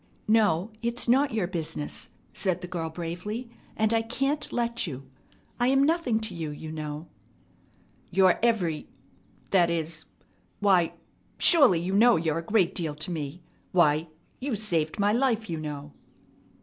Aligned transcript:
"No, 0.27 0.71
it's 0.81 1.07
not 1.07 1.31
your 1.31 1.45
business," 1.45 2.09
said 2.33 2.61
the 2.61 2.67
girl 2.67 2.89
bravely, 2.89 3.51
"and 3.77 3.93
I 3.93 4.01
can't 4.01 4.51
let 4.51 4.87
you. 4.87 5.03
I'm 5.59 5.83
nothing 5.83 6.19
to 6.21 6.33
you, 6.33 6.49
you 6.49 6.71
know." 6.71 7.07
"You're 8.09 8.39
every 8.41 8.87
that 9.51 9.69
is 9.69 10.05
why, 10.59 10.81
you 10.81 10.91
surely 11.37 11.91
know 11.91 12.15
you're 12.15 12.39
a 12.39 12.43
great 12.43 12.73
deal 12.73 12.95
to 12.95 13.11
me. 13.11 13.43
Why, 13.73 14.07
you 14.39 14.55
saved 14.55 14.97
my 14.97 15.13
life, 15.13 15.51
you 15.51 15.59
know!" 15.59 15.93